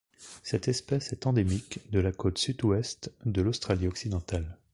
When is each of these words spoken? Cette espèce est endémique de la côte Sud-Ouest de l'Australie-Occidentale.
Cette 0.41 0.67
espèce 0.67 1.13
est 1.13 1.27
endémique 1.27 1.81
de 1.91 1.99
la 1.99 2.11
côte 2.11 2.39
Sud-Ouest 2.39 3.11
de 3.27 3.39
l'Australie-Occidentale. 3.43 4.57